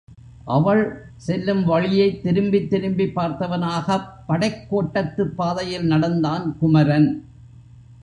அவள் 0.45 0.81
செல்லும் 1.15 1.65
வழியைத் 1.65 2.23
திரும்பித் 2.23 2.69
திரும்பிப் 2.69 3.19
பார்த்தவனாகப் 3.19 4.09
படைக் 4.27 4.69
கோட்டத்துப் 4.69 5.37
பாதையில் 5.37 5.85
நடந்தான் 5.85 6.57
குமரன். 6.57 7.25